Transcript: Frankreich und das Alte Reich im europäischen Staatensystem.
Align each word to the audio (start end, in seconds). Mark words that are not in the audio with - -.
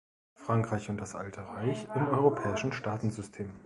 Frankreich 0.33 0.89
und 0.89 0.97
das 0.97 1.13
Alte 1.13 1.41
Reich 1.47 1.87
im 1.95 2.07
europäischen 2.07 2.73
Staatensystem. 2.73 3.51